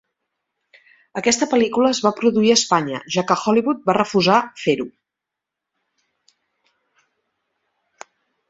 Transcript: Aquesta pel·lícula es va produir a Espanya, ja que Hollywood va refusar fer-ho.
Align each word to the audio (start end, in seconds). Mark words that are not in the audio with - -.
Aquesta 1.19 1.47
pel·lícula 1.51 1.91
es 1.95 1.99
va 2.05 2.11
produir 2.21 2.49
a 2.53 2.55
Espanya, 2.61 3.01
ja 3.17 3.25
que 3.33 3.37
Hollywood 3.41 3.85
va 3.91 3.97
refusar 3.99 4.41
fer-ho. 4.65 4.89